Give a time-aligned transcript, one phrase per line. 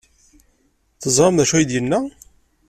[1.01, 1.99] Teẓram d acu ay d-yenna?